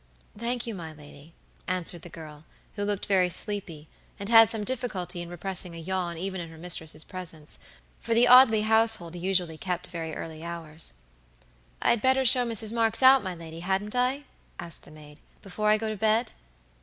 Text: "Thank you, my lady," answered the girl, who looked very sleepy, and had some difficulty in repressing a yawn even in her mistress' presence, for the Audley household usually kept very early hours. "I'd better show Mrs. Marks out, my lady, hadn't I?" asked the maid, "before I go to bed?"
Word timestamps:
"Thank 0.35 0.65
you, 0.65 0.73
my 0.73 0.91
lady," 0.93 1.35
answered 1.67 2.01
the 2.01 2.09
girl, 2.09 2.43
who 2.73 2.83
looked 2.83 3.05
very 3.05 3.29
sleepy, 3.29 3.87
and 4.19 4.29
had 4.29 4.49
some 4.49 4.63
difficulty 4.63 5.21
in 5.21 5.29
repressing 5.29 5.75
a 5.75 5.77
yawn 5.77 6.17
even 6.17 6.41
in 6.41 6.49
her 6.49 6.57
mistress' 6.57 7.03
presence, 7.03 7.59
for 7.99 8.15
the 8.15 8.27
Audley 8.27 8.61
household 8.61 9.15
usually 9.15 9.59
kept 9.59 9.85
very 9.85 10.15
early 10.15 10.43
hours. 10.43 10.93
"I'd 11.83 12.01
better 12.01 12.25
show 12.25 12.47
Mrs. 12.47 12.73
Marks 12.73 13.03
out, 13.03 13.21
my 13.23 13.35
lady, 13.35 13.59
hadn't 13.59 13.95
I?" 13.95 14.23
asked 14.57 14.85
the 14.85 14.89
maid, 14.89 15.19
"before 15.43 15.69
I 15.69 15.77
go 15.77 15.89
to 15.89 15.95
bed?" 15.97 16.31